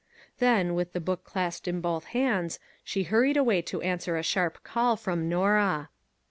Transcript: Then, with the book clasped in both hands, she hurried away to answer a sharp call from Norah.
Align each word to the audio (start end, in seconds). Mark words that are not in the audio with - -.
Then, 0.39 0.73
with 0.73 0.93
the 0.93 0.99
book 0.99 1.23
clasped 1.23 1.67
in 1.67 1.79
both 1.79 2.05
hands, 2.05 2.57
she 2.83 3.03
hurried 3.03 3.37
away 3.37 3.61
to 3.61 3.83
answer 3.83 4.17
a 4.17 4.23
sharp 4.23 4.63
call 4.63 4.95
from 4.95 5.29
Norah. 5.29 5.89